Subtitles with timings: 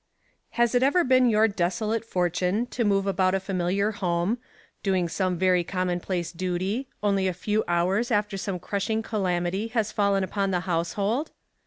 [0.57, 4.39] AS it ever been your desolate fortune to move about a familiar home,
[4.81, 10.23] doing some very commonplace duty, only a few hours after some crushing calamity has fallen
[10.23, 11.29] upon the household